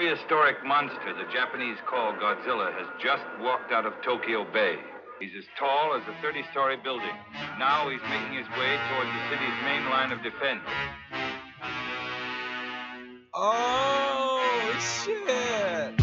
[0.00, 4.76] prehistoric monster the Japanese call Godzilla has just walked out of Tokyo Bay.
[5.20, 7.14] He's as tall as a 30-story building.
[7.58, 10.62] Now he's making his way towards the city's main line of defense.
[13.34, 14.72] Oh,
[15.04, 15.99] shit!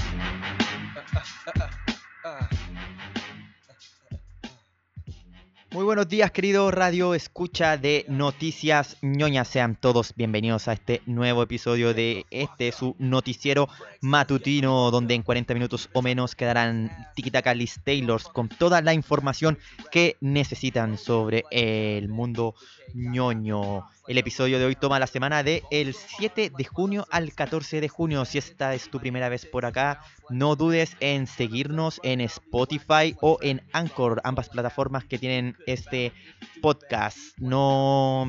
[5.77, 9.47] Muy buenos días, querido radio escucha de Noticias ñoñas.
[9.47, 13.69] Sean todos bienvenidos a este nuevo episodio de este su noticiero
[14.01, 19.59] matutino, donde en 40 minutos o menos quedarán Tikitaka Liz Taylors con toda la información
[19.91, 22.55] que necesitan sobre el mundo
[22.95, 23.87] ñoño.
[24.07, 27.89] El episodio de hoy toma la semana de el 7 de junio al 14 de
[27.89, 28.23] junio.
[28.23, 33.37] Si esta es tu primera vez por acá, no dudes en seguirnos en Spotify o
[33.41, 36.13] en Anchor, ambas plataformas que tienen este
[36.61, 37.17] podcast.
[37.37, 38.27] No,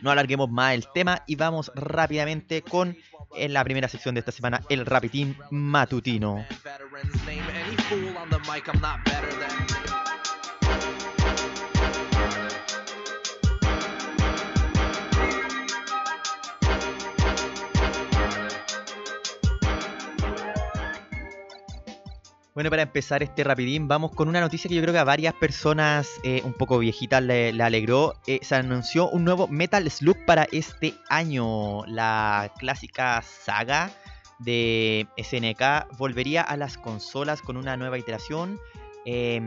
[0.00, 2.96] no alarguemos más el tema y vamos rápidamente con
[3.36, 6.46] en la primera sección de esta semana, el Rapitín Matutino.
[22.60, 25.32] Bueno, para empezar este rapidín, vamos con una noticia que yo creo que a varias
[25.32, 28.12] personas eh, un poco viejitas le, le alegró.
[28.26, 31.86] Eh, se anunció un nuevo Metal Slug para este año.
[31.86, 33.90] La clásica saga
[34.40, 38.60] de SNK volvería a las consolas con una nueva iteración.
[39.06, 39.40] Eh,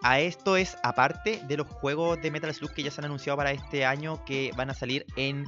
[0.00, 3.36] a esto es aparte de los juegos de Metal Slug que ya se han anunciado
[3.36, 5.44] para este año que van a salir en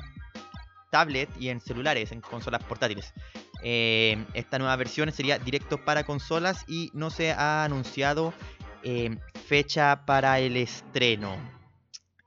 [0.90, 3.14] tablet y en celulares, en consolas portátiles.
[3.62, 8.32] Eh, esta nueva versión sería directo para consolas y no se ha anunciado
[8.82, 11.36] eh, fecha para el estreno.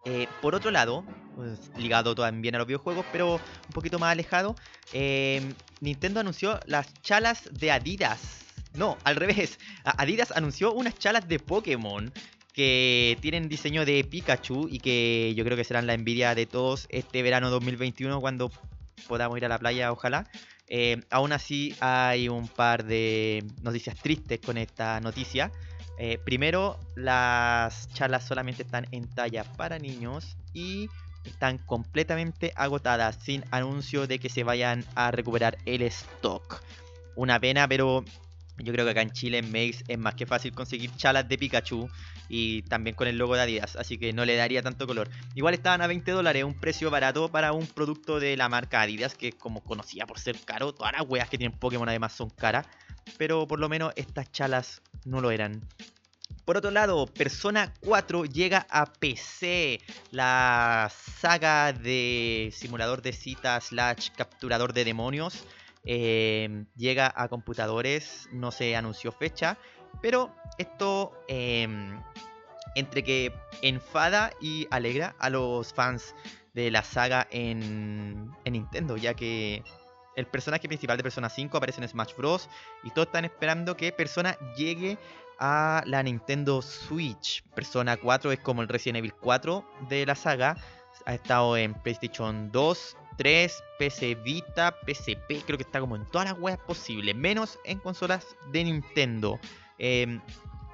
[0.06, 4.56] Eh, por otro lado, pues, ligado también a los videojuegos, pero un poquito más alejado,
[5.80, 8.20] Nintendo anunció las chalas de Adidas.
[8.74, 9.60] No, al revés.
[9.84, 12.12] Adidas anunció unas chalas de Pokémon
[12.54, 16.88] que tienen diseño de Pikachu y que yo creo que serán la envidia de todos
[16.90, 18.52] este verano 2021 cuando
[19.08, 20.28] podamos ir a la playa, ojalá.
[20.74, 25.52] Eh, aún así hay un par de noticias tristes con esta noticia.
[26.00, 30.90] Eh, primero, las charlas solamente están en talla para niños y
[31.26, 36.64] están completamente agotadas sin anuncio de que se vayan a recuperar el stock.
[37.18, 38.06] Una pena, pero
[38.64, 41.38] yo creo que acá en Chile, en Maze, es más que fácil conseguir chalas de
[41.38, 41.90] Pikachu
[42.30, 45.10] y también con el logo de Adidas, así que no le daría tanto color.
[45.36, 49.16] Igual estaban a 20 dólares, un precio barato para un producto de la marca Adidas,
[49.16, 50.74] que como conocida por ser caro.
[50.74, 52.68] Todas las weas que tienen Pokémon además son caras,
[53.18, 55.62] pero por lo menos estas chalas no lo eran.
[56.46, 59.80] Por otro lado, Persona 4 llega a PC.
[60.12, 65.46] La saga de simulador de citas slash capturador de demonios
[65.84, 68.28] eh, llega a computadores.
[68.32, 69.58] No se anunció fecha.
[70.02, 71.68] Pero esto eh,
[72.76, 76.16] entre que enfada y alegra a los fans
[76.54, 79.64] de la saga en, en Nintendo, ya que
[80.16, 82.50] el personaje principal de Persona 5 aparece en Smash Bros.
[82.84, 84.98] Y todos están esperando que Persona llegue
[85.40, 87.44] a la Nintendo Switch.
[87.56, 90.58] Persona 4 es como el Resident Evil 4 de la saga.
[91.06, 95.44] Ha estado en PlayStation 2, 3, PC Vita, PSP.
[95.46, 97.16] Creo que está como en todas las weas posibles.
[97.16, 99.40] Menos en consolas de Nintendo.
[99.78, 100.20] Eh,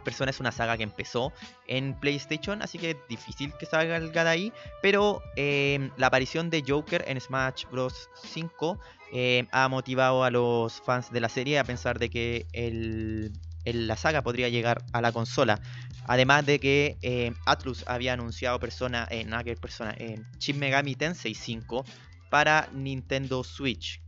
[0.07, 1.33] Persona es una saga que empezó
[1.67, 4.53] en PlayStation, así que es difícil que salga de ahí.
[4.81, 8.09] Pero eh, la aparición de Joker en Smash Bros.
[8.23, 8.79] 5
[9.11, 13.33] eh, ha motivado a los fans de la serie a pensar de que el,
[13.65, 15.59] la saga podría llegar a la consola.
[16.05, 19.93] Además de que Atlus había anunciado Persona, eh, que Persona,
[20.39, 21.83] Shin Megami Tensei 5
[22.29, 24.01] para Nintendo Switch.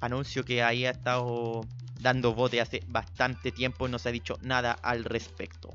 [0.00, 1.62] Anuncio que ahí ha estado
[2.00, 5.74] dando bote hace bastante tiempo y no se ha dicho nada al respecto.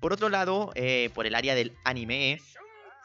[0.00, 2.40] Por otro lado, eh, por el área del anime,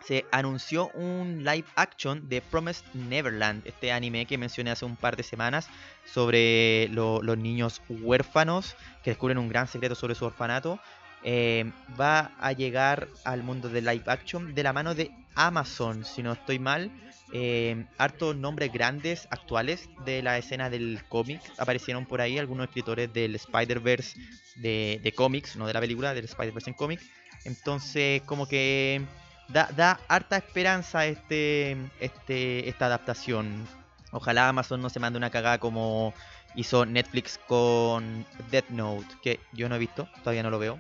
[0.06, 5.16] se anunció un live action de Promised Neverland, este anime que mencioné hace un par
[5.16, 5.69] de semanas
[6.06, 10.80] sobre lo, los niños huérfanos que descubren un gran secreto sobre su orfanato.
[11.23, 16.23] Eh, va a llegar al mundo de live action de la mano de Amazon, si
[16.23, 16.91] no estoy mal.
[17.33, 23.13] Eh, hartos nombres grandes actuales de la escena del cómic aparecieron por ahí, algunos escritores
[23.13, 24.19] del Spider-Verse
[24.57, 27.00] de, cómics, no de la película, del Spider-Verse en cómic.
[27.45, 29.01] Entonces, como que
[29.47, 33.65] da, da harta esperanza este, este, esta adaptación.
[34.12, 36.13] Ojalá Amazon no se mande una cagada como
[36.56, 40.77] hizo Netflix con Death Note, que yo no he visto, todavía no lo veo.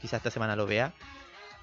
[0.00, 0.92] Quizás esta semana lo vea.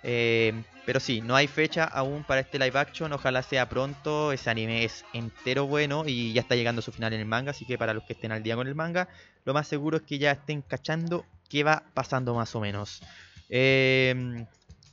[0.04, 0.54] Eh,
[0.86, 3.12] pero sí, no hay fecha aún para este live action.
[3.14, 4.32] Ojalá sea pronto.
[4.32, 7.52] Ese anime es entero bueno y ya está llegando a su final en el manga.
[7.52, 9.08] Así que para los que estén al día con el manga,
[9.46, 13.02] lo más seguro es que ya estén cachando qué va pasando más o menos.
[13.50, 14.46] Eh,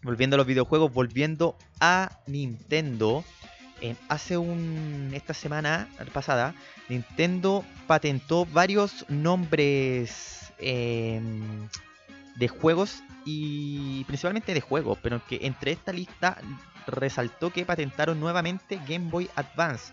[0.02, 3.24] volviendo a los videojuegos, volviendo a Nintendo.
[3.80, 5.10] Eh, hace un.
[5.12, 6.54] Esta semana pasada,
[6.88, 11.68] Nintendo patentó varios nombres em,
[12.34, 16.38] de juegos y principalmente de juegos, pero que entre esta lista
[16.86, 19.92] resaltó que patentaron nuevamente Game Boy Advance.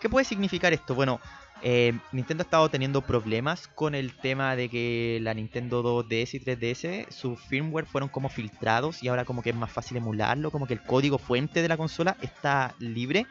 [0.00, 0.94] ¿Qué puede significar esto?
[0.94, 1.20] Bueno,
[1.62, 6.40] eh, Nintendo ha estado teniendo problemas con el tema de que la Nintendo 2DS y
[6.40, 10.66] 3DS, su firmware fueron como filtrados y ahora como que es más fácil emularlo, como
[10.66, 13.26] que el código fuente de la consola está libre.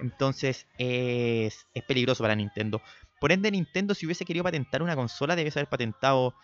[0.00, 2.82] Entonces es, es peligroso para Nintendo.
[3.20, 6.34] Por ende, Nintendo si hubiese querido patentar una consola, debe haber patentado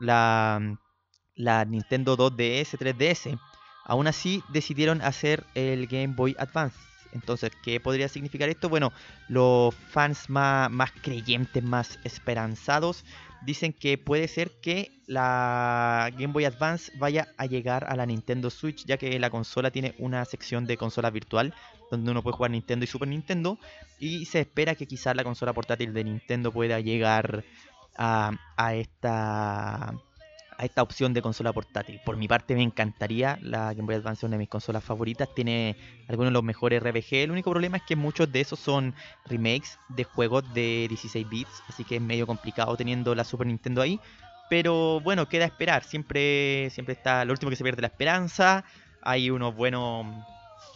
[0.00, 0.78] la,
[1.38, 3.38] la Nintendo 2DS, 3DS.
[3.84, 6.76] Aún así, decidieron hacer el Game Boy Advance.
[7.12, 8.68] Entonces, ¿qué podría significar esto?
[8.68, 8.92] Bueno,
[9.28, 13.06] los fans más, creyentes, más esperanzados,
[13.46, 18.50] dicen que puede ser que la Game Boy Advance vaya a llegar a la Nintendo
[18.50, 21.54] Switch, ya que la consola tiene una sección de consola virtual
[21.90, 23.58] donde uno puede jugar Nintendo y Super Nintendo,
[23.98, 27.42] y se espera que quizás la consola portátil de Nintendo pueda llegar
[27.96, 29.94] a esta
[30.58, 32.00] a esta opción de consola portátil.
[32.04, 35.76] Por mi parte me encantaría, la Game Boy Advance una de mis consolas favoritas, tiene
[36.08, 38.92] algunos de los mejores RPG, el único problema es que muchos de esos son
[39.24, 43.80] remakes de juegos de 16 bits, así que es medio complicado teniendo la Super Nintendo
[43.80, 44.00] ahí,
[44.50, 48.64] pero bueno, queda esperar, siempre, siempre está lo último que se pierde la esperanza,
[49.00, 50.06] hay unos buenos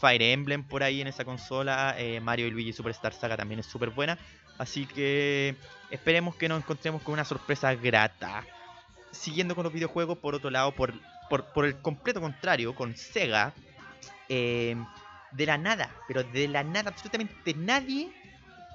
[0.00, 3.66] Fire Emblem por ahí en esa consola, eh, Mario y Luigi Superstar Saga también es
[3.66, 4.16] súper buena,
[4.58, 5.56] así que
[5.90, 8.44] esperemos que nos encontremos con una sorpresa grata
[9.12, 10.94] siguiendo con los videojuegos, por otro lado, por,
[11.28, 13.54] por, el completo contrario, con Sega,
[14.28, 14.76] eh,
[15.32, 18.12] de la nada, pero de la nada, absolutamente nadie,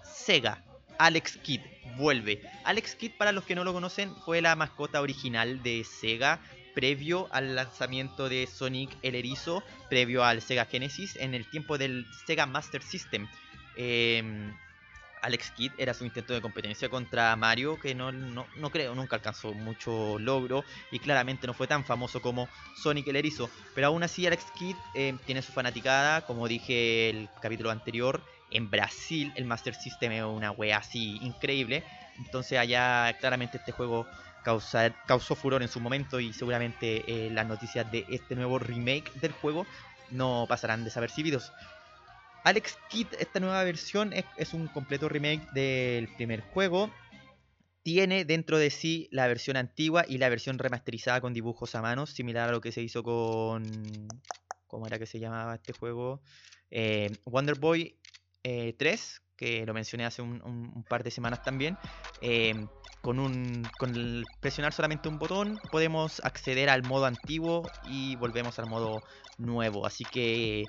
[0.03, 0.63] Sega,
[0.97, 1.61] Alex Kidd,
[1.97, 2.41] vuelve.
[2.63, 6.39] Alex Kidd, para los que no lo conocen, fue la mascota original de Sega
[6.73, 12.05] previo al lanzamiento de Sonic el Erizo, previo al Sega Genesis, en el tiempo del
[12.27, 13.27] Sega Master System.
[13.75, 14.51] Eh,
[15.21, 19.53] Alex Kidd era su intento de competencia contra Mario, que no, no, creo, nunca alcanzó
[19.53, 23.49] mucho logro y claramente no fue tan famoso como Sonic el Erizo.
[23.73, 28.21] Pero aún así Alex Kidd eh, tiene su fanaticada, como dije el capítulo anterior,
[28.51, 31.83] en Brasil el Master System es una wea así increíble.
[32.17, 34.07] Entonces allá claramente este juego
[35.05, 39.33] causó furor en su momento y seguramente eh, las noticias de este nuevo remake del
[39.33, 39.67] juego
[40.11, 41.51] no pasarán desapercibidos.
[42.43, 46.91] Alex Kidd, esta nueva versión, es, un completo remake del primer juego.
[47.83, 52.05] Tiene dentro de sí la versión antigua y la versión remasterizada con dibujos a mano,
[52.05, 53.63] similar a lo que se hizo con.
[54.67, 56.21] ¿Cómo era que se llamaba este juego?
[56.69, 57.97] Eh, Wonder Boy
[58.43, 61.77] 3, eh, que lo mencioné hace un, par de semanas también.
[62.21, 62.55] Eh,
[63.01, 68.67] con, un, con presionar solamente un botón podemos acceder al modo antiguo y volvemos al
[68.67, 69.01] modo
[69.37, 69.85] nuevo.
[69.85, 70.65] Así que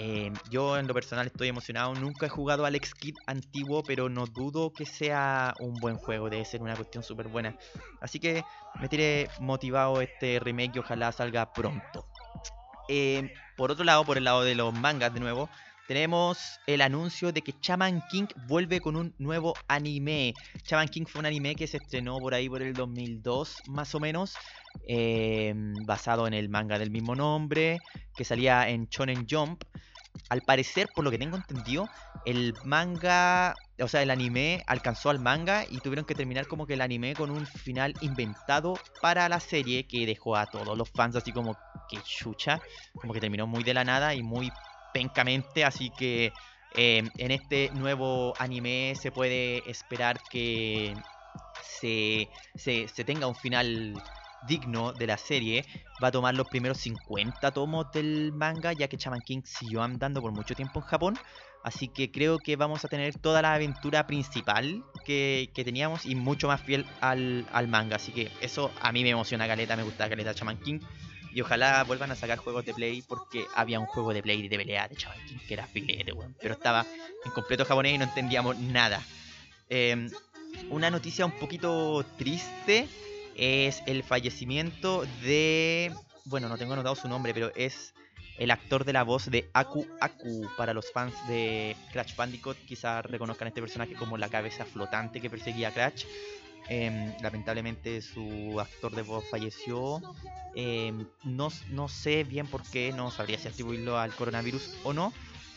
[0.00, 1.92] eh, yo en lo personal estoy emocionado.
[1.94, 6.30] Nunca he jugado Alex Kidd antiguo, pero no dudo que sea un buen juego.
[6.30, 7.56] Debe ser una cuestión súper buena.
[8.00, 8.44] Así que
[8.80, 12.06] me tiré motivado este remake y ojalá salga pronto.
[12.88, 15.50] Eh, por otro lado, por el lado de los mangas de nuevo,
[15.88, 20.32] tenemos el anuncio de que Chaman King vuelve con un nuevo anime.
[20.62, 23.98] Chaman King fue un anime que se estrenó por ahí por el 2002, más o
[23.98, 24.36] menos,
[24.86, 25.52] eh,
[25.86, 27.80] basado en el manga del mismo nombre,
[28.14, 29.64] que salía en Shonen Jump
[30.28, 31.88] al parecer, por lo que tengo entendido,
[32.24, 36.74] el manga, o sea, el anime alcanzó al manga y tuvieron que terminar como que
[36.74, 41.16] el anime con un final inventado para la serie que dejó a todos los fans
[41.16, 41.56] así como
[41.88, 42.60] que chucha,
[42.94, 44.52] como que terminó muy de la nada y muy
[44.92, 46.32] pencamente, así que
[46.74, 50.94] eh, en este nuevo anime se puede esperar que
[51.62, 53.94] se, se, se tenga un final
[54.46, 55.64] digno de la serie,
[56.02, 60.20] va a tomar los primeros 50 tomos del manga, ya que Chaman King siguió andando
[60.20, 61.18] por mucho tiempo en Japón.
[61.64, 66.46] Así que creo que vamos a tener toda la aventura principal que, teníamos y mucho
[66.48, 67.96] más fiel al, manga.
[67.96, 70.80] Así que eso a mí me emociona Caleta, me gusta Caleta Chaman King.
[71.34, 74.56] Y ojalá vuelvan a sacar juegos de Play porque había un juego de Play de
[74.56, 76.86] pelea de Chaman King que era filete, Pero estaba
[77.24, 79.02] en completo japonés y no entendíamos nada.
[79.68, 80.10] Em,
[80.70, 82.88] una noticia un poquito triste
[83.38, 85.94] es el fallecimiento de...
[86.24, 87.94] Bueno, no tengo anotado su nombre, pero es
[88.36, 90.48] el actor de la voz de Aku Aku.
[90.56, 95.20] Para los fans de Crash Bandicoot, quizás reconozcan a este personaje como la cabeza flotante
[95.20, 96.04] que perseguía a Crash.
[96.68, 100.02] Em, lamentablemente su actor de voz falleció.
[100.54, 105.12] Em, no, no sé bien por qué, no sabría si atribuirlo al coronavirus o no,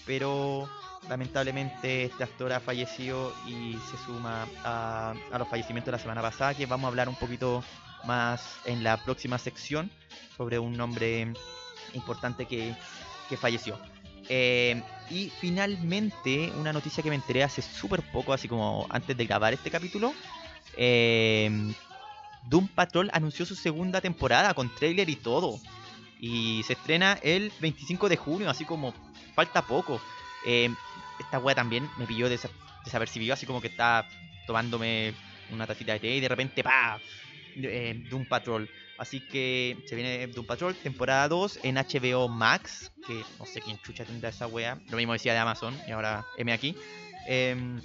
[0.05, 0.69] pero
[1.09, 6.21] lamentablemente este actor ha fallecido y se suma a, a, los fallecimientos de la semana
[6.21, 7.63] pasada, que vamos a hablar un poquito
[8.05, 9.91] más en la próxima sección
[10.37, 11.33] sobre un nombre
[11.93, 12.75] importante que,
[13.29, 13.79] que falleció.
[14.29, 19.25] Eh, y finalmente, una noticia que me enteré hace súper poco, así como antes de
[19.25, 20.13] grabar este capítulo.
[20.77, 21.73] Eh,
[22.47, 25.59] Doom Patrol anunció su segunda temporada con trailer y todo.
[26.19, 28.93] Y se estrena el 25 de junio, así como
[29.35, 29.99] falta poco.
[30.45, 30.73] Eh,
[31.19, 34.07] esta wea también me pilló desapercibido, así como que está
[34.47, 35.13] tomándome
[35.51, 36.99] una tacita de té y de repente, ¡pa!
[37.55, 38.69] Eh, Doom Patrol.
[38.97, 43.79] Así que se viene Doom Patrol, temporada 2 en HBO Max, que no sé quién
[43.81, 44.79] chucha tendrá esa wea.
[44.89, 46.75] Lo mismo decía de Amazon y ahora M aquí.
[47.27, 47.81] Em,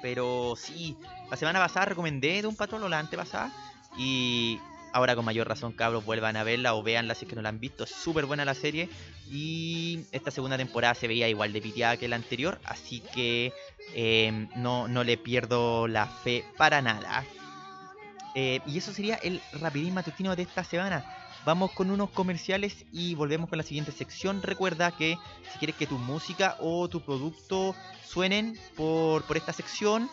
[0.00, 0.96] pero sí,
[1.30, 3.52] la semana pasada recomendé Doom Patrol o la antepasada.
[3.98, 4.60] Y
[4.92, 7.48] ahora con mayor razón, cabros, vuelvan a verla o veanla si es que no la
[7.48, 7.84] han visto.
[7.84, 8.88] Es súper buena la serie.
[9.30, 12.60] Y esta segunda temporada se veía igual de piteada que la anterior.
[12.64, 13.52] Así que
[13.94, 17.24] em, no, no le pierdo la fe para nada.
[18.34, 21.04] Eh, y eso sería el rapidín matutino de esta semana.
[21.44, 24.42] Vamos con unos comerciales y volvemos con la siguiente sección.
[24.42, 25.18] Recuerda que
[25.52, 27.74] si quieres que tu música o tu producto
[28.06, 30.08] suenen por, por esta sección,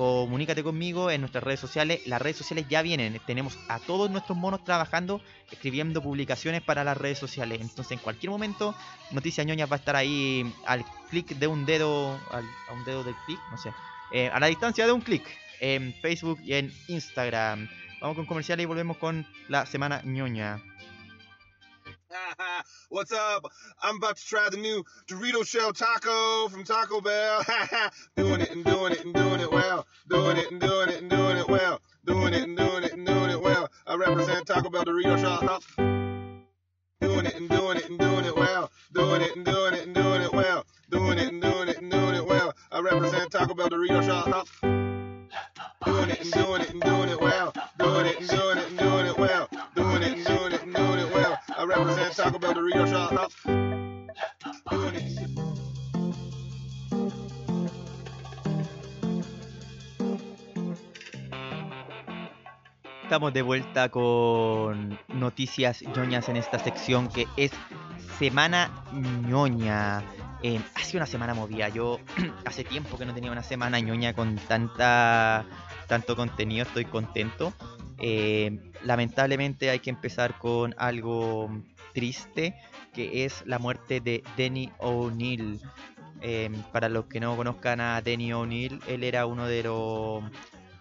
[0.00, 2.00] comunícate conmigo en nuestras redes sociales.
[2.06, 3.20] Las redes sociales ya vienen.
[3.26, 5.20] Tenemos a todos nuestros monos trabajando,
[5.52, 7.60] escribiendo publicaciones para las redes sociales.
[7.60, 8.74] Entonces, en cualquier momento,
[9.10, 13.14] Noticias Ñoñas va a estar ahí al clic de un dedo, a un dedo del
[13.26, 13.74] clic, no sé,
[14.12, 15.22] eh, a la distancia de un clic
[15.60, 17.68] en Facebook y en Instagram.
[18.00, 20.62] Vamos con comerciales y volvemos con la semana ñoña.
[22.92, 23.46] What's up?
[23.84, 27.40] I'm about to try the new Dorito Shell Taco from Taco Bell.
[28.16, 29.86] doing it and doing it and doing it well.
[30.08, 31.80] Doing it and doing it and doing it well.
[32.04, 33.70] Doing it and doing it and doing it well.
[33.86, 35.60] I represent Taco Bell Dorito Shell.
[37.00, 38.72] Doing it and doing it and doing it well.
[38.92, 40.66] Doing it and doing it and doing it well.
[40.90, 42.52] Doing it and doing it and doing it well.
[42.72, 44.48] I represent Taco Bell Dorito Shell.
[45.84, 47.54] Doing it and doing it and doing it well.
[47.78, 49.48] Doing it and doing it and doing it well.
[63.02, 67.50] Estamos de vuelta con noticias ñoñas en esta sección que es
[68.18, 70.02] Semana ñoña.
[70.42, 71.70] Eh, ha sido una semana movida.
[71.70, 71.98] Yo
[72.44, 75.46] hace tiempo que no tenía una semana ñoña con tanta
[75.88, 76.64] tanto contenido.
[76.64, 77.54] Estoy contento.
[78.00, 81.50] Eh, lamentablemente hay que empezar con algo
[81.92, 82.54] triste,
[82.94, 85.60] que es la muerte de Denny O'Neill.
[86.22, 90.24] Eh, para los que no conozcan a Denny O'Neill, él era uno de los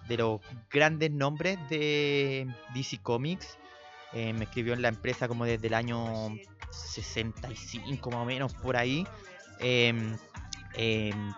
[0.07, 3.57] de los grandes nombres de DC Comics.
[4.13, 6.35] Eh, me escribió en la empresa como desde el año
[6.71, 9.05] 65 más o menos por ahí.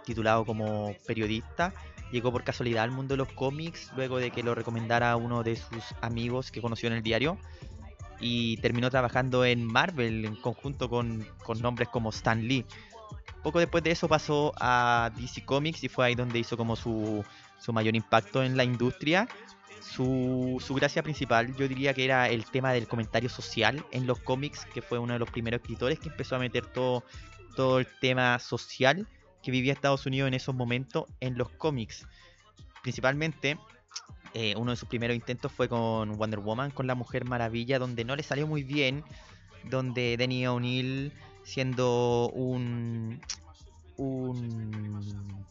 [0.05, 1.73] Titulado como periodista.
[2.11, 5.55] Llegó por casualidad al mundo de los cómics luego de que lo recomendara uno de
[5.55, 7.37] sus amigos que conoció en el diario.
[8.19, 12.65] Y terminó trabajando en Marvel en conjunto con, con nombres como Stan Lee.
[13.41, 17.23] Poco después de eso pasó a DC Comics y fue ahí donde hizo como su,
[17.59, 19.27] su mayor impacto en la industria.
[19.81, 24.19] Su, su, gracia principal yo diría que era el tema del comentario social en los
[24.19, 27.03] cómics, que fue uno de los primeros escritores que empezó a meter todo,
[27.55, 29.07] todo el tema social
[29.41, 32.07] que vivía Estados Unidos en esos momentos en los cómics.
[32.81, 33.57] Principalmente,
[34.33, 38.05] eh, uno de sus primeros intentos fue con Wonder Woman, con la Mujer Maravilla, donde
[38.05, 39.03] no le salió muy bien,
[39.65, 41.11] donde Denny O'Neill,
[41.43, 43.21] siendo un,
[43.97, 45.41] un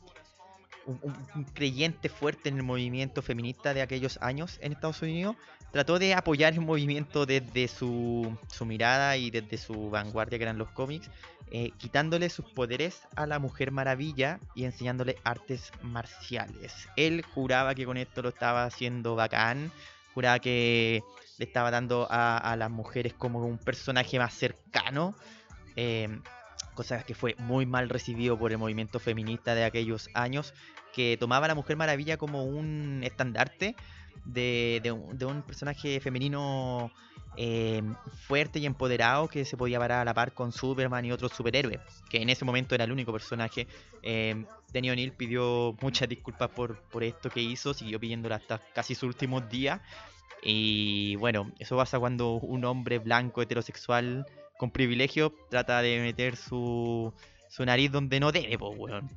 [0.87, 5.37] un, creyente fuerte en el movimiento feminista de aquellos años en Estados Unidos,
[5.73, 10.59] trató de apoyar el movimiento desde su, su mirada y desde su vanguardia que eran
[10.59, 11.11] los cómics,
[11.51, 16.89] eh, quitándole sus poderes a la Mujer Maravilla y enseñándole artes marciales.
[16.97, 19.73] Él juraba que con esto lo estaba haciendo bacán,
[20.15, 21.03] juraba que
[21.39, 25.15] le estaba dando a, las mujeres como un personaje más cercano.
[25.77, 26.21] Eh,
[26.75, 30.55] cosa que fue muy mal recibido por el movimiento feminista de aquellos años,
[30.93, 33.77] que tomaba a la Mujer Maravilla como un estandarte
[34.25, 36.91] de, un, personaje femenino
[37.37, 37.83] eh,
[38.27, 41.81] fuerte y empoderado que se podía parar a la par con Superman y otros superhéroes,
[42.09, 43.67] que en ese momento era el único personaje.
[44.03, 48.95] Eh, Danny O'Neill pidió muchas disculpas por, por esto que hizo, siguió pidiéndolo hasta casi
[48.95, 49.81] sus últimos días.
[50.43, 54.27] Y bueno, eso pasa cuando un hombre blanco heterosexual
[54.59, 57.13] con privilegio trata de meter su,
[57.49, 59.09] su nariz donde no debe, weón.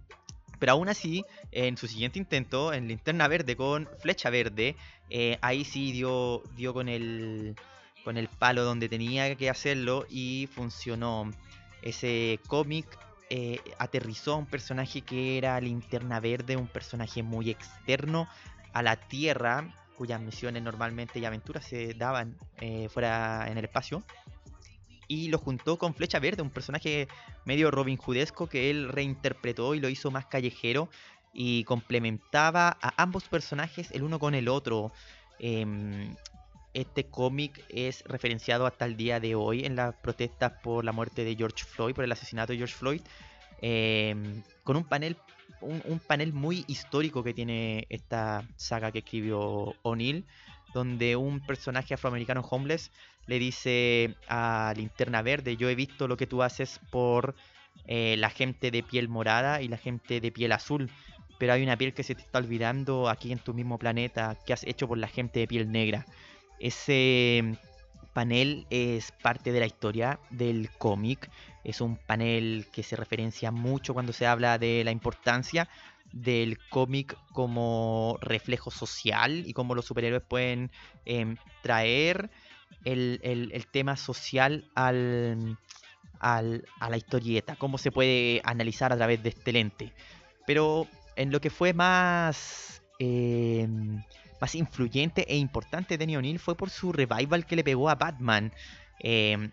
[0.59, 4.77] Pero aún así, en su siguiente intento, en Linterna Verde con Flecha Verde,
[5.09, 7.55] eh, ahí sí dio, dio con, el,
[8.03, 11.31] con el palo donde tenía que hacerlo y funcionó.
[11.81, 12.85] Ese cómic
[13.29, 18.27] eh, aterrizó a un personaje que era Linterna Verde, un personaje muy externo
[18.73, 24.03] a la Tierra, cuyas misiones normalmente y aventuras se daban eh, fuera en el espacio.
[25.07, 27.07] Y lo juntó con Flecha Verde, un personaje
[27.45, 30.89] medio Robin Hoodesco que él reinterpretó y lo hizo más callejero
[31.33, 34.91] y complementaba a ambos personajes el uno con el otro.
[35.39, 36.15] Em,
[36.73, 41.23] este cómic es referenciado hasta el día de hoy en las protestas por la muerte
[41.23, 43.01] de George Floyd, por el asesinato de George Floyd,
[43.61, 45.17] em, con un panel,
[45.61, 50.25] un, panel muy histórico que tiene esta saga que escribió O'Neill,
[50.73, 52.91] donde un personaje afroamericano homeless
[53.27, 57.35] le dice a Linterna Verde, yo he visto lo que tú haces por
[57.85, 60.89] eh, la gente de piel morada y la gente de piel azul,
[61.37, 64.53] pero hay una piel que se te está olvidando aquí en tu mismo planeta que
[64.53, 66.05] has hecho por la gente de piel negra.
[66.63, 67.57] Ese
[68.13, 71.29] panel es parte de la historia del cómic.
[71.65, 75.67] Es un panel que se referencia mucho cuando se habla de la importancia
[76.13, 80.71] del cómic como reflejo social y cómo los superhéroes pueden
[81.03, 82.29] em, traer
[82.85, 85.57] el, tema social al,
[86.21, 86.41] a
[86.89, 89.91] la historieta, cómo se puede analizar a través de este lente.
[90.47, 94.01] Pero en lo que fue más em,
[94.43, 98.51] más influyente e importante de O'Neill fue por su revival que le pegó a Batman.
[98.99, 99.49] Eh,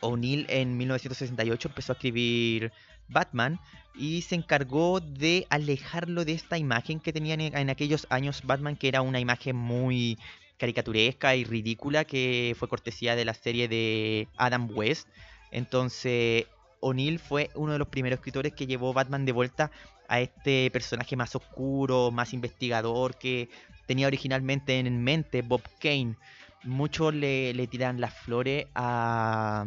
[0.00, 2.72] O'Neill en 1968 empezó a escribir
[3.06, 3.60] Batman
[3.94, 8.88] y se encargó de alejarlo de esta imagen que tenían en aquellos años Batman, que
[8.88, 10.18] era una imagen muy
[10.56, 15.06] caricaturesca y ridícula que fue cortesía de la serie de Adam West.
[15.50, 16.46] Entonces,
[16.80, 19.70] O'Neill fue uno de los primeros escritores que llevó Batman de vuelta
[20.08, 23.48] a este personaje más oscuro, más investigador, que
[23.86, 26.16] tenía originalmente en mente Bob Kane.
[26.64, 29.66] Muchos le, le tiran las flores a,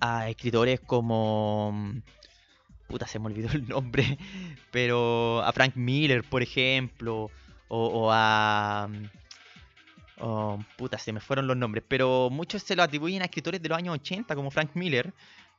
[0.00, 1.94] a escritores como...
[2.86, 4.18] Puta, se me olvidó el nombre.
[4.70, 7.30] Pero a Frank Miller, por ejemplo.
[7.68, 8.88] O, a...
[10.76, 11.84] puta, se me fueron los nombres.
[11.88, 15.12] Pero muchos se lo atribuyen a escritores de los años 80 como Frank Miller.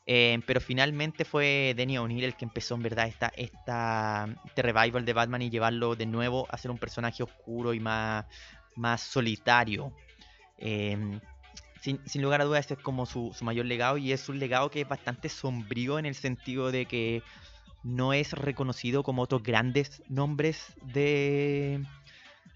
[0.09, 5.03] Eh, pero finalmente fue Danny O'Neill el que empezó en verdad esta, esta, este revival
[5.03, 8.25] de Batman y llevarlo de nuevo a ser un personaje oscuro y más,
[8.77, 9.91] más solitario.
[10.57, 11.19] Em,
[11.81, 14.81] sin, lugar a dudas, este es como su, mayor legado y es un legado que
[14.81, 17.21] es bastante sombrío en el sentido de que
[17.83, 21.85] no es reconocido como otros grandes nombres de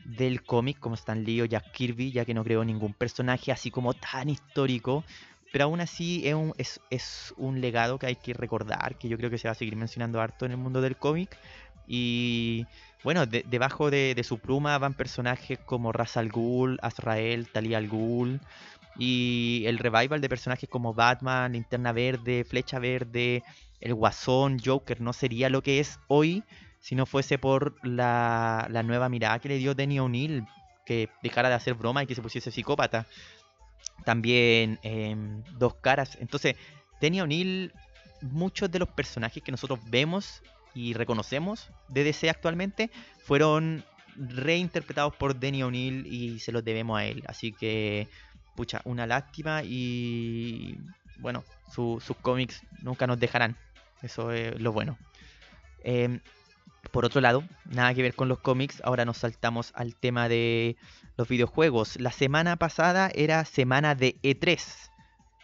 [0.04, 3.70] del cómic como Stan Lee o Jack Kirby, ya que no creó ningún personaje así
[3.70, 5.04] como tan histórico
[5.52, 9.30] pero aún así es un, es, un legado que hay que recordar, que yo creo
[9.30, 11.38] que se va a seguir mencionando harto en el mundo del cómic.
[11.88, 12.66] Y
[13.04, 18.40] bueno, debajo de, su pluma van personajes como Ra's al Ghul, Azrael, Talia al Ghul.
[18.98, 23.44] Y el revival de personajes como Batman, Linterna Verde, Flecha Verde,
[23.82, 26.44] el Guasón, Joker, no sería lo que es hoy
[26.82, 30.46] si no fuese por la, nueva mirada que le dio Danny O'Neill,
[30.86, 33.06] que dejara de hacer broma y que se pusiese psicópata
[34.04, 36.18] también em, Dos Caras.
[36.20, 36.56] Entonces,
[37.02, 37.74] Danny O'Neill,
[38.22, 40.42] muchos de los personajes que nosotros vemos
[40.74, 42.90] y reconocemos de DC actualmente
[43.24, 43.84] fueron
[44.16, 47.24] reinterpretados por Danny O'Neill y se los debemos a él.
[47.28, 48.08] Así que,
[48.56, 50.78] pucha, una lástima y
[51.20, 53.58] bueno, sus cómics nunca nos dejarán.
[54.02, 54.98] Eso es lo bueno.
[55.84, 56.20] Em,
[56.90, 60.78] por otro lado, nada que ver con los cómics, ahora nos saltamos al tema de
[61.18, 62.00] los videojuegos.
[62.00, 64.90] La semana pasada era semana de E3,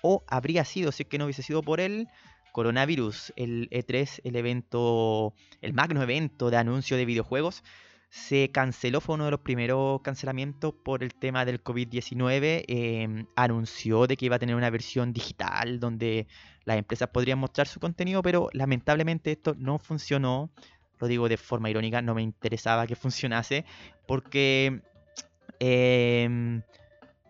[0.01, 2.07] o habría sido, si es que no hubiese sido por el
[2.51, 7.63] coronavirus, el E3, el evento, el magno evento de anuncio de videojuegos,
[8.09, 12.63] se canceló, fue uno de los primeros cancelamientos por el tema del COVID-19.
[12.67, 16.27] Em, anunció de que iba a tener una versión digital donde
[16.63, 20.51] las empresas podrían mostrar su contenido, pero lamentablemente esto no funcionó
[20.99, 23.65] lo digo de forma irónica, no me interesaba que funcionase,
[24.07, 24.81] porque,
[25.59, 26.61] em,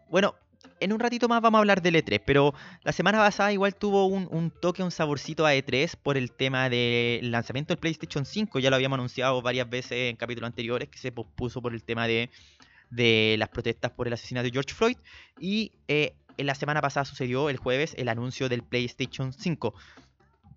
[0.10, 0.36] bueno,
[0.80, 2.54] en un ratito más vamos a hablar del E3, pero
[2.84, 7.32] la semana pasada igual tuvo un, toque, un saborcito a E3 por el tema del
[7.32, 11.12] lanzamiento del PlayStation 5, ya lo habíamos anunciado varias veces en capítulos anteriores, que se
[11.12, 12.30] pospuso por el tema de,
[12.90, 14.98] de las protestas por el asesinato de George Floyd,
[15.40, 19.74] y eh, en la semana pasada sucedió el jueves el anuncio del PlayStation 5.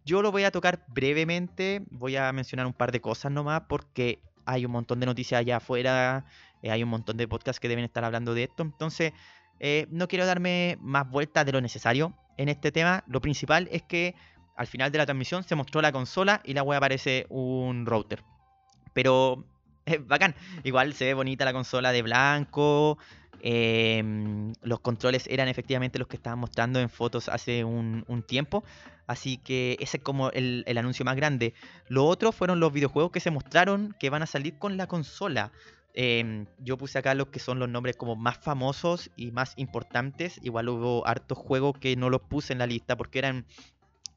[0.05, 4.21] Yo lo voy a tocar brevemente, voy a mencionar un par de cosas nomás porque
[4.47, 6.25] hay un montón de noticias allá afuera,
[6.63, 9.13] eh, hay un montón de podcasts que deben estar hablando de esto, entonces
[9.61, 13.05] eh, no quiero darme más vueltas de lo necesario en este tema.
[13.07, 14.15] Lo principal es que
[14.57, 18.25] al final de la transmisión se mostró la consola y la wea parece un router.
[18.95, 19.45] Pero
[19.95, 20.35] es bacán.
[20.65, 22.99] Igual se ve bonita la consola de blanco.
[23.43, 28.65] em, los controles eran efectivamente los que estaban mostrando en fotos hace un, tiempo.
[29.07, 31.55] Así que ese es como el, el anuncio más grande.
[31.89, 35.53] Lo otro fueron los videojuegos que se mostraron que van a salir con la consola.
[35.93, 40.39] Em, yo puse acá los que son los nombres como más famosos y más importantes.
[40.43, 43.47] Igual hubo hartos juegos que no los puse en la lista porque eran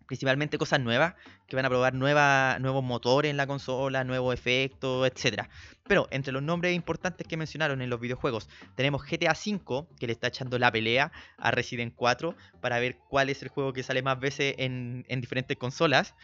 [0.06, 1.16] principalmente cosas nuevas,
[1.48, 5.44] que van a probar nueva, nuevos motores en la consola, nuevos efectos, etc.
[5.88, 10.14] Pero entre los nombres importantes que mencionaron en los videojuegos, tenemos GTA V, que le
[10.14, 14.02] está echando la pelea a Resident 4 para ver cuál es el juego que sale
[14.02, 16.16] más veces en, en diferentes consolas.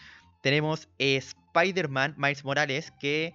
[0.42, 3.34] Tenemos Spider-Man Miles Morales, que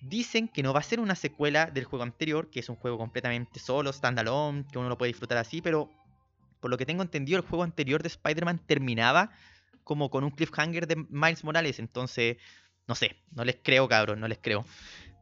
[0.00, 2.98] dicen que no va a ser una secuela del juego anterior, que es un juego
[2.98, 5.90] completamente solo, standalone, que uno lo puede disfrutar así, pero
[6.60, 9.30] por lo que tengo entendido, el juego anterior de Spider-Man terminaba
[9.86, 11.78] como con un cliffhanger de Miles Morales.
[11.78, 12.38] Entonces,
[12.88, 14.66] no sé, no les creo, cabrón, no les creo.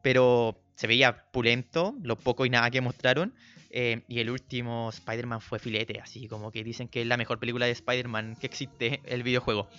[0.01, 3.33] Pero se veía pulento, lo poco y nada que mostraron.
[3.69, 7.39] eh, y el último Spider-Man fue filete, así como que dicen que es la mejor
[7.39, 9.69] película de Spider-Man que existe el videojuego.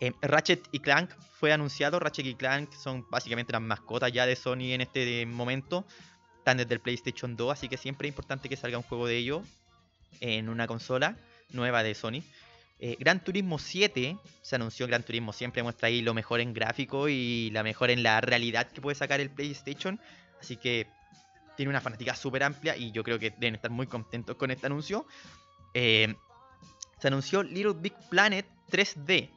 [0.00, 2.00] Eh, Ratchet y Clank fue anunciado.
[2.00, 5.86] Ratchet y Clank son básicamente las mascotas ya de Sony en este momento.
[6.38, 9.16] Están desde el PlayStation 2, así que siempre es importante que salga un juego de
[9.16, 9.42] ellos
[10.20, 11.16] en una consola
[11.50, 12.22] nueva de Sony.
[12.84, 14.88] Eh, Gran Turismo 7 se anunció.
[14.88, 18.72] Gran Turismo siempre muestra ahí lo mejor en gráfico y la mejor en la realidad
[18.72, 20.00] que puede sacar el PlayStation.
[20.40, 20.88] Así que
[21.56, 24.66] tiene una fanática súper amplia y yo creo que deben estar muy contentos con este
[24.66, 25.06] anuncio.
[25.74, 26.12] Eh,
[26.98, 29.30] se anunció Little Big Planet 3D.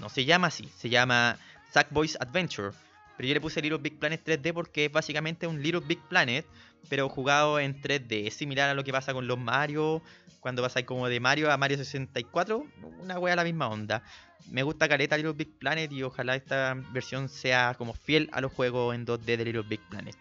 [0.00, 1.36] No se llama así, se llama
[1.72, 2.70] Sackboy's Adventure.
[3.16, 6.46] Pero yo le puse Little Big Planet 3D porque es básicamente un Little Big Planet,
[6.88, 8.26] pero jugado en 3D.
[8.26, 10.02] Es similar a lo que pasa con los Mario,
[10.40, 12.66] cuando ahí como de Mario a Mario 64,
[13.00, 14.02] una wea a la misma onda.
[14.50, 18.52] Me gusta Caleta Little Big Planet y ojalá esta versión sea como fiel a los
[18.52, 20.16] juegos en 2D de Little Big Planet.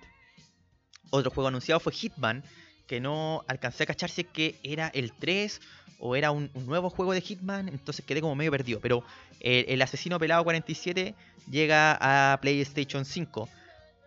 [1.10, 2.43] Otro juego anunciado fue Hitman,
[2.88, 5.62] que no alcancé a cachar si es que era el 3
[6.00, 8.80] o era un, nuevo juego de Hitman, entonces quedé como medio perdido.
[8.80, 9.04] Pero
[9.39, 11.13] el asesino pelado 47
[11.50, 11.98] llega
[12.34, 13.48] a PlayStation 5.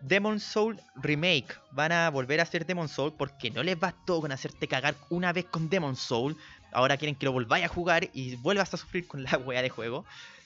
[0.01, 1.55] Demon Soul Remake.
[1.71, 5.33] Van a volver a hacer Demon Soul porque no les bastó con hacerte cagar una
[5.33, 6.37] vez con Demon Soul.
[6.71, 9.69] Ahora quieren que lo volváis a jugar y vuelvas a sufrir con la wea de
[9.69, 10.05] juego.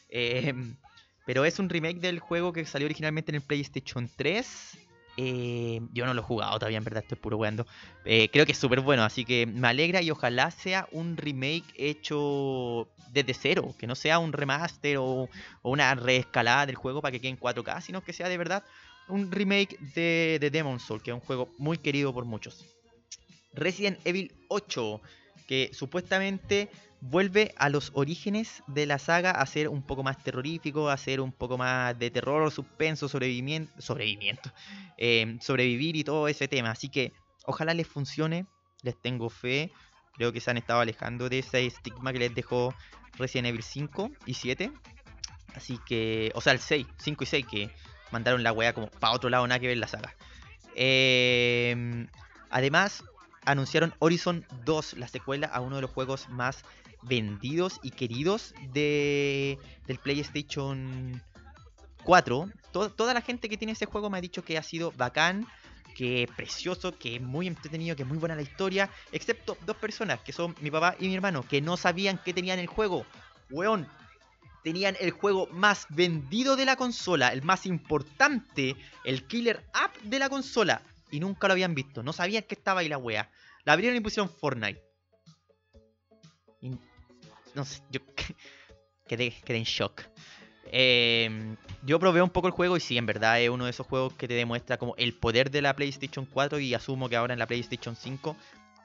[0.10, 0.54] Eh,
[1.26, 4.78] pero es un remake del juego que salió originalmente en el PlayStation 3.
[5.22, 7.68] Eh, yo no lo he jugado todavía, en verdad, estoy puro weando.
[8.06, 11.66] Eh, creo que es súper bueno, así que me alegra y ojalá sea un remake
[11.76, 15.28] hecho desde cero, que no sea un remaster o,
[15.62, 18.64] o una reescalada del juego para que quede en 4K, sino que sea de verdad
[19.10, 22.64] un remake de, de Demon Soul, que es un juego muy querido por muchos.
[23.54, 25.02] Resident Evil 8,
[25.48, 26.70] que supuestamente
[27.02, 31.22] vuelve a los orígenes de la saga a ser un poco más terrorífico, a ser
[31.22, 34.52] un poco más de terror, suspenso, sobrevivimiento, sobrevivimiento,
[34.98, 36.72] eh, sobrevivir y todo ese tema.
[36.72, 37.14] Así que
[37.46, 38.46] ojalá les funcione,
[38.82, 39.72] les tengo fe.
[40.16, 42.74] Creo que se han estado alejando de ese estigma que les dejó
[43.18, 44.72] Resident Evil 5 y 7.
[45.56, 47.70] Así que, o sea, el 6, 5 y 6 que
[48.12, 50.16] mandaron la weá como para otro lado, nada que ver la saga.
[50.76, 52.08] Eh,
[52.50, 53.04] además,
[53.46, 56.64] anunciaron Horizon 2, la secuela a uno de los juegos más
[57.04, 59.58] vendidos y queridos de,
[59.88, 61.22] del PlayStation
[62.04, 62.50] 4.
[62.72, 65.48] To- toda la gente que tiene ese juego me ha dicho que ha sido bacán,
[65.96, 70.20] que precioso, que es muy entretenido, que es muy buena la historia, excepto dos personas,
[70.22, 73.06] que son mi papá y mi hermano, que no sabían que tenían el juego.
[73.50, 73.88] Weón,
[74.64, 80.20] tenían el juego más vendido de la consola, el más importante, el killer app de
[80.20, 80.82] la consola,
[81.12, 83.32] y nunca lo habían visto, no sabían que estaba ahí la wea.
[83.66, 84.82] La abrieron y pusieron Fortnite.
[87.56, 88.02] No sé, yo
[89.08, 90.04] quedé, quedé en shock.
[90.72, 93.88] Eh, yo probé un poco el juego y sí, en verdad es uno de esos
[93.88, 97.34] juegos que te demuestra como el poder de la PlayStation 4 y asumo que ahora
[97.34, 98.36] en la PlayStation 5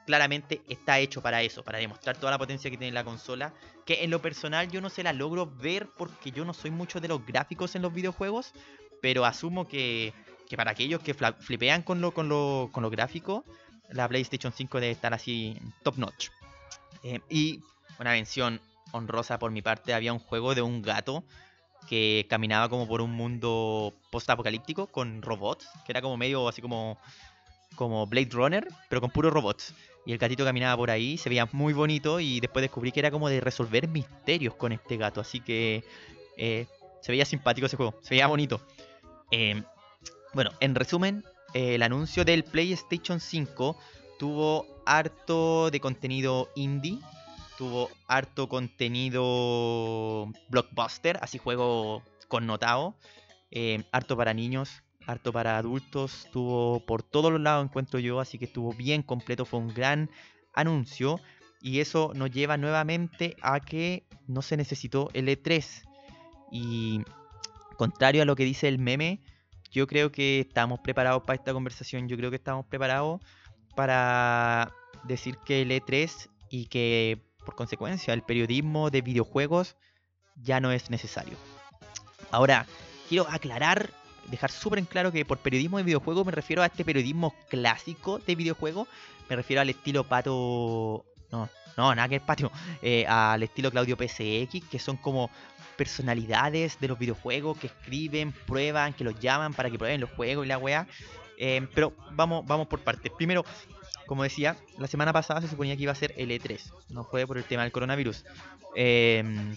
[0.05, 3.53] claramente está hecho para eso, para demostrar toda la potencia que tiene la consola,
[3.85, 6.99] que en lo personal yo no se la logro ver porque yo no soy mucho
[6.99, 8.53] de los gráficos en los videojuegos,
[9.01, 10.13] pero asumo que,
[10.47, 13.45] que para aquellos que flipean con lo, con, lo, con gráfico,
[13.89, 16.29] la PlayStation 5 debe estar así top notch.
[17.03, 17.61] Eh, y
[17.99, 21.23] una mención honrosa por mi parte, había un juego de un gato
[21.87, 26.97] que caminaba como por un mundo post-apocalíptico con robots, que era como medio así como,
[27.75, 29.73] como Blade Runner, pero con puros robots.
[30.05, 33.11] Y el gatito caminaba por ahí, se veía muy bonito y después descubrí que era
[33.11, 35.83] como de resolver misterios con este gato, así que
[36.37, 36.67] eh,
[37.01, 38.61] se veía simpático ese juego, se veía bonito.
[39.31, 39.63] Eh,
[40.33, 43.77] bueno, en resumen, eh, el anuncio del PlayStation 5
[44.19, 46.99] tuvo harto de contenido indie,
[47.57, 52.95] tuvo harto contenido blockbuster, así juego connotado,
[53.51, 58.37] eh, harto para niños, harto para adultos, tuvo por todos los lados encuentro yo, así
[58.37, 60.09] que estuvo bien completo, fue un gran
[60.53, 61.19] anuncio
[61.61, 65.83] y eso nos lleva nuevamente a que no se necesitó el E3
[66.51, 67.01] y
[67.77, 69.21] contrario a lo que dice el meme,
[69.71, 73.21] yo creo que estamos preparados para esta conversación, yo creo que estamos preparados
[73.75, 74.71] para
[75.03, 79.75] decir que el E3 y que por consecuencia el periodismo de videojuegos
[80.35, 81.37] ya no es necesario.
[82.31, 82.65] Ahora,
[83.07, 83.91] quiero aclarar,
[84.27, 88.19] dejar súper en claro que por periodismo de videojuegos me refiero a este periodismo clásico
[88.19, 88.87] de videojuegos,
[89.29, 91.05] me refiero al estilo pato...
[91.31, 95.29] No, no, nada que es patio, eh, al estilo Claudio PSX, que son como
[95.75, 100.45] personalidades de los videojuegos que escriben, prueban, que los llaman para que prueben los juegos
[100.45, 100.87] y la weá.
[101.37, 103.11] Eh, pero vamos, vamos por partes.
[103.11, 103.43] Primero,
[104.05, 107.25] como decía, la semana pasada se suponía que iba a ser el E3, no fue
[107.25, 108.25] por el tema del coronavirus.
[108.75, 109.55] Em,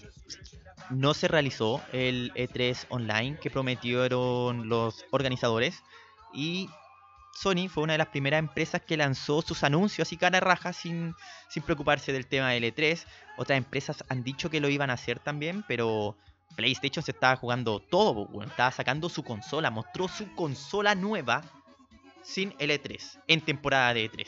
[0.89, 5.83] no se realizó el E3 online que prometieron los organizadores
[6.33, 6.69] y
[7.35, 11.15] Sony fue una de las primeras empresas que lanzó sus anuncios y cara raja sin,
[11.49, 13.05] sin preocuparse del tema del E3.
[13.37, 16.17] Otras empresas han dicho que lo iban a hacer también, pero
[16.55, 21.43] PlayStation se estaba jugando todo, estaba sacando su consola, mostró su consola nueva
[22.23, 24.27] sin el E3 en temporada de E3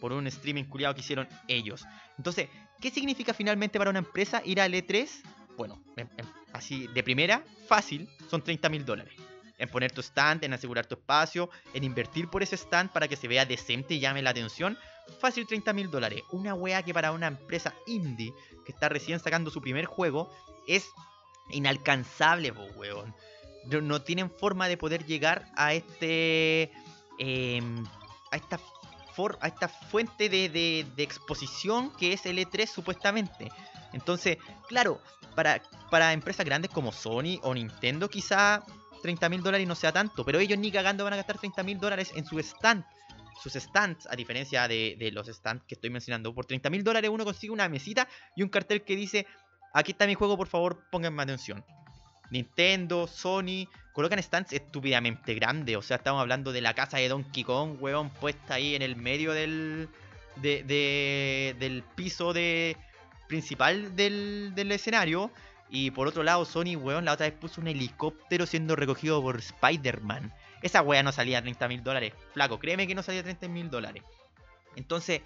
[0.00, 1.84] por un streaming culiado que hicieron ellos.
[2.18, 2.48] Entonces,
[2.80, 5.08] ¿qué significa finalmente para una empresa ir al E3?
[5.56, 5.82] Bueno,
[6.52, 9.14] así de primera, fácil, son 30 mil dólares
[9.58, 13.16] en poner tu stand, en asegurar tu espacio, en invertir por ese stand para que
[13.16, 14.78] se vea decente y llame la atención.
[15.20, 16.22] Fácil 30 mil dólares.
[16.30, 18.32] Una wea que para una empresa indie
[18.64, 20.30] que está recién sacando su primer juego
[20.66, 20.88] es
[21.50, 23.14] inalcanzable, weón.
[23.66, 26.70] No, tienen forma de poder llegar a este.
[27.18, 27.84] Em,
[28.30, 28.58] a esta
[29.40, 33.50] a esta fuente de, exposición que es el E3 supuestamente.
[33.92, 34.36] Entonces,
[34.68, 35.00] claro,
[35.34, 38.62] para, para empresas grandes como Sony o Nintendo quizá
[39.02, 41.78] 30 mil dólares no sea tanto, pero ellos ni cagando van a gastar 30 mil
[41.78, 42.84] dólares en su stand.
[43.42, 47.24] Sus stands, a diferencia de, los stands que estoy mencionando, por 30 mil dólares uno
[47.24, 49.26] consigue una mesita y un cartel que dice,
[49.72, 51.64] aquí está mi juego, por favor, pónganme atención.
[52.30, 55.76] Nintendo, Sony, colocan stands estúpidamente grandes.
[55.76, 58.96] O sea, estamos hablando de la casa de Donkey Kong, weón, puesta ahí en el
[58.96, 59.88] medio del,
[60.36, 62.76] del piso de,
[63.28, 65.30] principal del, del escenario.
[65.68, 69.38] Y por otro lado, Sony, weón, la otra vez puso un helicóptero siendo recogido por
[69.38, 70.32] Spider-Man.
[70.62, 72.12] Esa weá no salía a 30 mil dólares.
[72.32, 74.02] Flaco, créeme que no salía a 30 mil dólares.
[74.76, 75.22] Entonces,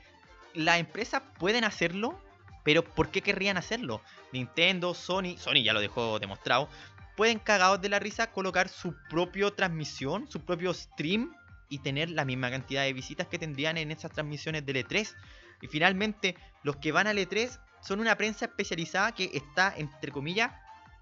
[0.55, 2.19] las empresas pueden hacerlo,
[2.65, 4.01] pero ¿por qué querrían hacerlo?
[4.33, 6.69] Nintendo, Sony, Sony ya lo dejó demostrado,
[7.17, 11.35] pueden cagados de la risa colocar su propio transmisión, su propio stream
[11.69, 15.15] y tener la misma cantidad de visitas que tendrían en esas transmisiones del E3.
[15.63, 20.51] Y finalmente, los que van al E3 son una prensa especializada que está, entre comillas,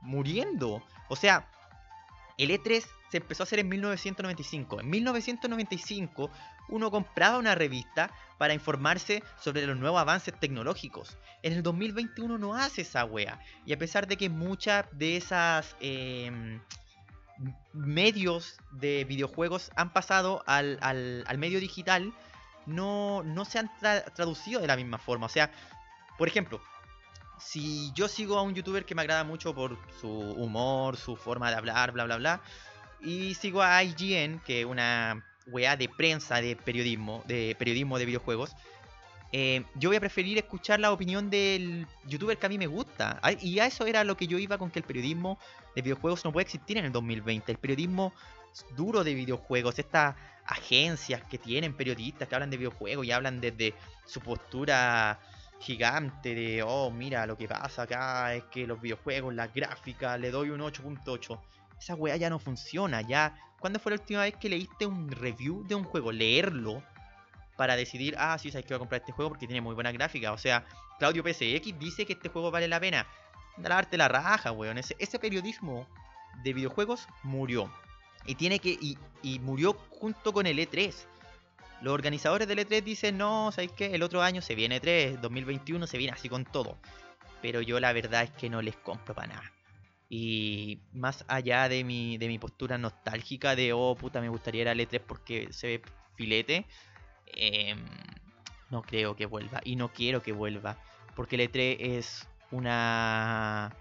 [0.00, 0.84] muriendo.
[1.08, 1.48] O sea,
[2.36, 4.80] el E3 se empezó a hacer en 1995.
[4.80, 6.30] En 1995
[6.68, 11.16] uno compraba una revista para informarse sobre los nuevos avances tecnológicos.
[11.42, 13.40] En el 2021 no hace esa wea.
[13.64, 16.60] Y a pesar de que muchas de esas em,
[17.72, 22.12] medios de videojuegos han pasado al, medio digital,
[22.66, 23.70] no, no se han
[24.14, 25.26] traducido de la misma forma.
[25.26, 25.50] O sea,
[26.18, 26.60] por ejemplo,
[27.38, 31.50] si yo sigo a un youtuber que me agrada mucho por su humor, su forma
[31.50, 32.42] de hablar, bla, bla, bla,
[33.00, 38.04] y sigo a IGN, que es una weá de prensa de periodismo, de periodismo de
[38.06, 38.54] videojuegos,
[39.30, 43.20] eh, yo voy a preferir escuchar la opinión del youtuber que a mí me gusta.
[43.40, 45.38] Y a eso era lo que yo iba con que el periodismo
[45.74, 47.52] de videojuegos no puede existir en el 2020.
[47.52, 48.12] El periodismo
[48.76, 53.74] duro de videojuegos, estas agencias que tienen periodistas que hablan de videojuegos y hablan desde
[54.06, 55.20] su postura
[55.60, 60.30] gigante de, oh, mira, lo que pasa acá es que los videojuegos, la gráfica, le
[60.30, 61.38] doy un 8.8.
[61.78, 63.34] Esa weá ya no funciona, ya...
[63.58, 66.12] ¿Cuándo fue la última vez que leíste un review de un juego?
[66.12, 66.80] Leerlo
[67.56, 69.90] para decidir, ah, sí, sabes que voy a comprar este juego porque tiene muy buena
[69.90, 70.32] gráfica.
[70.32, 70.64] O sea,
[71.00, 73.04] Claudio PSX dice que este juego vale la pena.
[73.56, 74.78] Anda a lavarte la raja, weón.
[74.78, 75.88] Ese, ese periodismo
[76.44, 77.68] de videojuegos murió.
[78.26, 78.70] Y tiene que.
[78.70, 80.94] Y, y murió junto con el E3.
[81.80, 83.94] Los organizadores del E3 dicen, no, ¿sabéis qué?
[83.94, 86.78] El otro año se viene E3, 2021 se viene así con todo.
[87.42, 89.52] Pero yo la verdad es que no les compro para nada.
[90.08, 94.68] Y más allá de mi, de mi postura nostálgica de, oh puta, me gustaría ir
[94.68, 95.82] al E3 porque se ve
[96.14, 96.66] filete,
[97.26, 97.84] em,
[98.70, 99.60] no creo que vuelva.
[99.64, 100.78] Y no quiero que vuelva.
[101.14, 103.74] Porque el E3 es una...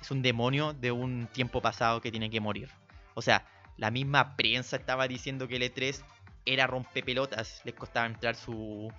[0.00, 2.68] Es un demonio de un tiempo pasado que tiene que morir.
[3.14, 3.46] O sea,
[3.78, 6.02] la misma prensa estaba diciendo que el E3
[6.44, 8.92] era rompepelotas, les costaba entrar su,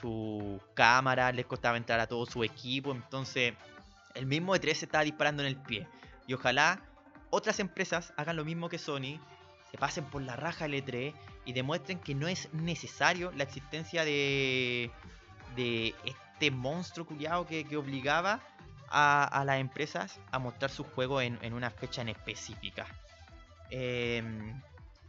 [0.00, 3.54] su cámara, les costaba entrar a todo su equipo, entonces
[4.14, 5.88] el mismo E3 se estaba disparando en el pie.
[6.26, 6.82] Y ojalá
[7.30, 9.20] otras empresas hagan lo mismo que Sony,
[9.70, 14.04] se pasen por la raja el E3 y demuestren que no es necesario la existencia
[14.04, 14.90] de,
[15.56, 18.40] de este monstruo culiado que, obligaba
[18.90, 22.86] a, las empresas a mostrar su juego en, una fecha en específica.
[23.70, 24.22] Eh,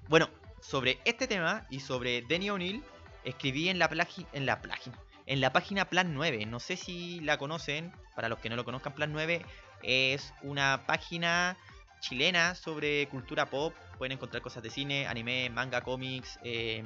[0.07, 0.29] bueno,
[0.61, 2.83] sobre este tema y sobre Denny O'Neill
[3.25, 3.89] escribí en la,
[4.31, 6.45] en la página en la página Plan 9.
[6.45, 9.45] No sé si la conocen, para los que no lo conozcan, Plan 9
[9.83, 11.57] es una página
[11.99, 13.73] chilena sobre cultura pop.
[13.97, 16.83] Pueden encontrar cosas de cine, anime, manga, cómics, eh,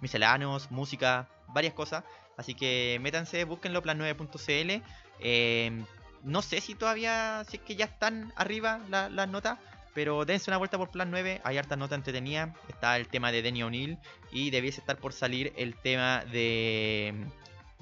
[0.00, 2.04] misceláneos, música, varias cosas.
[2.36, 4.82] Así que métanse, búsquenlo, plan9.cl.
[5.20, 5.84] Eh,
[6.22, 9.58] no sé si todavía, si es que ya están arriba las la notas.
[9.94, 12.54] Pero dense una vuelta por Plan 9, hay harta nota entretenida.
[12.68, 13.98] Está el tema de Denny O'Neill
[14.30, 17.26] y debiese estar por salir el tema de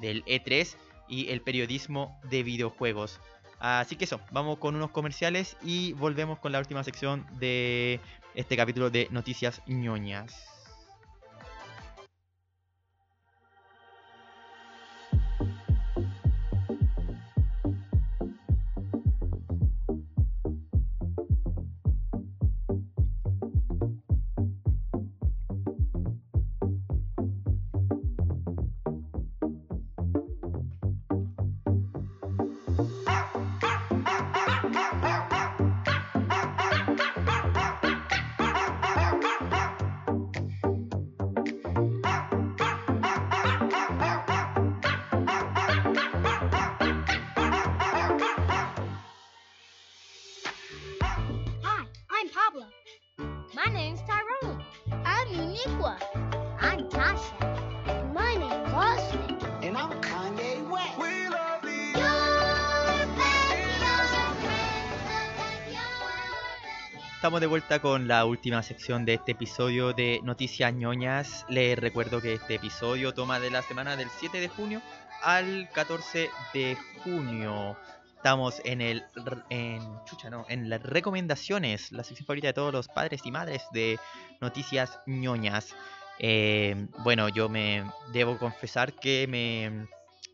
[0.00, 0.76] del E3
[1.08, 3.20] y el periodismo de videojuegos.
[3.58, 8.00] Así que eso, vamos con unos comerciales y volvemos con la última sección de
[8.34, 10.59] este capítulo de Noticias ñoñas.
[67.30, 71.46] Estamos de vuelta con la última sección de este episodio de Noticias ñoñas.
[71.48, 74.82] Les recuerdo que este episodio toma de la semana del 7 de junio
[75.22, 77.76] al 14 de junio.
[78.16, 79.04] Estamos en el
[79.48, 83.62] en chucha, no, en las recomendaciones, la sección favorita de todos los padres y madres
[83.72, 84.00] de
[84.40, 85.76] Noticias ñoñas.
[86.18, 89.86] Eh, bueno, yo me debo confesar que me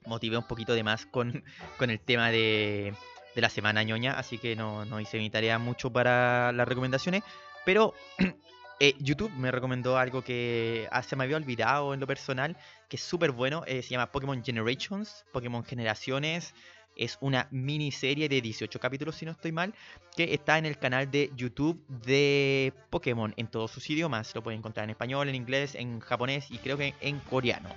[0.06, 1.44] motivé un poquito de más con,
[1.76, 2.94] con el tema de,
[3.36, 7.22] de la semana ñoña, así que no, no hice mi tarea mucho para las recomendaciones,
[7.66, 7.92] pero
[8.80, 12.56] eh, YouTube me recomendó algo que ah, se me había olvidado en lo personal,
[12.88, 16.54] que es súper bueno, eh, se llama Pokémon Generations, Pokémon Generaciones,
[16.96, 19.74] es una miniserie de 18 capítulos si no estoy mal,
[20.16, 24.60] que está en el canal de YouTube de Pokémon en todos sus idiomas, lo pueden
[24.60, 27.68] encontrar en español, en inglés, en japonés y creo que en coreano.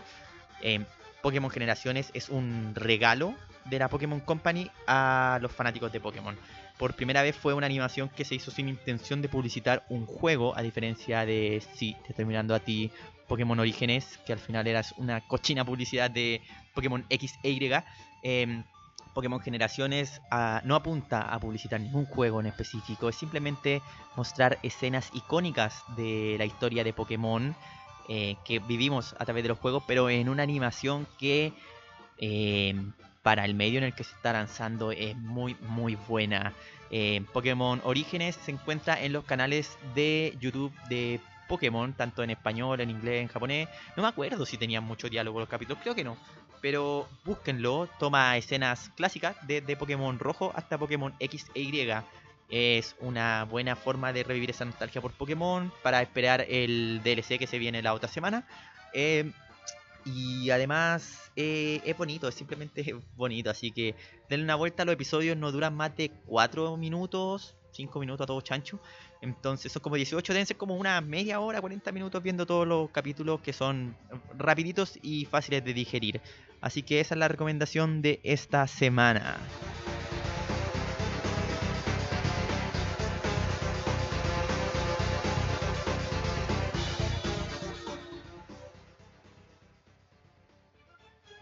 [0.62, 0.86] Eh,
[1.22, 6.38] Pokémon Generaciones es un regalo de la Pokémon Company a los fanáticos de Pokémon.
[6.78, 10.56] Por primera vez fue una animación que se hizo sin intención de publicitar un juego,
[10.58, 12.92] a diferencia de, sí, te a ti,
[13.28, 16.42] Pokémon Orígenes, que al final era una cochina publicidad de
[16.74, 17.84] Pokémon X e Y.
[18.24, 18.64] Em,
[19.14, 23.82] Pokémon Generaciones ah, no apunta a publicitar ningún juego en específico, es simplemente
[24.16, 27.56] mostrar escenas icónicas de la historia de Pokémon
[28.08, 31.54] eh, que vivimos a través de los juegos, pero en una animación que
[32.18, 32.74] eh,
[33.22, 36.54] para el medio en el que se está lanzando es muy muy buena.
[36.92, 42.80] Eh, Pokémon Orígenes se encuentra en los canales de YouTube de Pokémon, tanto en español,
[42.80, 43.68] en inglés, en japonés.
[43.98, 46.18] No me acuerdo si tenían mucho diálogo los capítulos, creo que no.
[46.62, 51.92] Pero búsquenlo, toma escenas clásicas desde Pokémon Rojo hasta Pokémon X e Y.
[52.50, 57.48] Es una buena forma de revivir esa nostalgia por Pokémon para esperar el DLC que
[57.48, 58.46] se viene la otra semana.
[58.94, 59.32] Eh,
[60.16, 63.50] y además eh, es bonito, es simplemente bonito.
[63.50, 63.96] Así que
[64.30, 64.86] denle una vuelta.
[64.86, 68.80] Los episodios no duran más de 4 minutos, 5 minutos a todo chancho.
[69.22, 72.90] Entonces son como 18, deben ser como una media hora, 40 minutos viendo todos los
[72.92, 73.96] capítulos que son
[74.38, 76.22] rapiditos y fáciles de digerir.
[76.62, 79.38] Así que esa es la recomendación de esta semana.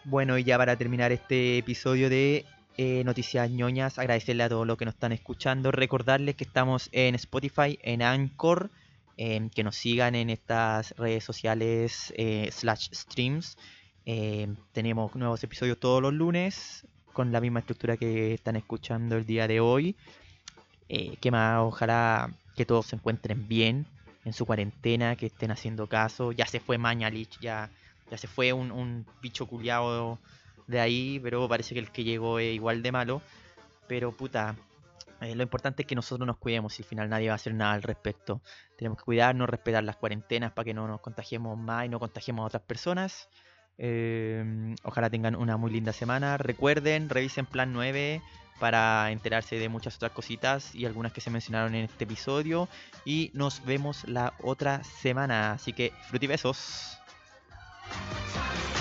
[0.10, 2.46] Bueno, y ya para terminar este episodio de
[2.78, 7.14] eh, Noticias ñoñas, agradecerle a todos los que nos están escuchando, recordarles que estamos en
[7.16, 8.72] Spotify, en Anchor,
[9.18, 13.58] em, que nos sigan en estas redes sociales eh, slash streams.
[14.06, 19.26] Em, tenemos nuevos episodios todos los lunes con la misma estructura que están escuchando el
[19.26, 19.98] día de hoy.
[20.88, 23.86] Eh, que más, ojalá que todos se encuentren bien
[24.24, 26.32] en su cuarentena, que estén haciendo caso.
[26.32, 27.70] Ya se fue Mañalich, ya
[28.10, 30.20] ya se fue un, un bicho culiado
[30.68, 33.22] de ahí, pero parece que el que llegó es igual de malo.
[33.88, 34.56] Pero puta,
[35.22, 37.54] eh, lo importante es que nosotros nos cuidemos y al final nadie va a hacer
[37.54, 38.42] nada al respecto.
[38.78, 42.44] Tenemos que cuidarnos, respetar las cuarentenas para que no nos contagiemos más y no contagiemos
[42.44, 43.30] a otras personas.
[43.80, 46.38] Eh, ojalá tengan una muy linda semana.
[46.38, 48.22] Recuerden, revisen Plan 9
[48.60, 52.68] para enterarse de muchas otras cositas y algunas que se mencionaron en este episodio.
[53.06, 55.54] Y nos vemos la otra semana.
[55.54, 57.00] Así que, frutibesos.
[57.90, 58.77] Time